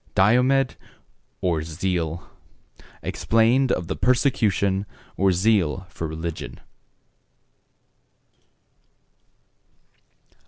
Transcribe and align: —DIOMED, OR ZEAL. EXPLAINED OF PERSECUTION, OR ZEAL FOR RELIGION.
—DIOMED, 0.15 0.77
OR 1.41 1.61
ZEAL. 1.61 2.27
EXPLAINED 3.03 3.71
OF 3.71 4.01
PERSECUTION, 4.01 4.87
OR 5.15 5.31
ZEAL 5.31 5.85
FOR 5.91 6.07
RELIGION. 6.07 6.59